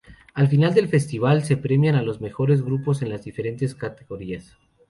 Al 0.33 0.47
final 0.47 0.73
del 0.73 0.87
festival 0.87 1.43
se 1.43 1.57
premian 1.57 2.03
los 2.07 2.21
mejores 2.21 2.63
grupos 2.63 3.03
en 3.03 3.09
las 3.09 3.23
diferentes 3.23 3.75
categorías. 3.75 4.57